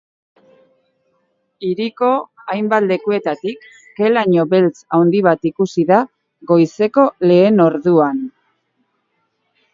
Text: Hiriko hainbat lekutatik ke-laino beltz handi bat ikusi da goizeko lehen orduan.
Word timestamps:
Hiriko 1.67 2.09
hainbat 2.53 2.87
lekutatik 2.93 3.67
ke-laino 3.99 4.47
beltz 4.55 4.73
handi 4.99 5.23
bat 5.29 5.47
ikusi 5.51 5.87
da 5.93 6.01
goizeko 6.55 7.07
lehen 7.33 7.65
orduan. 7.69 8.27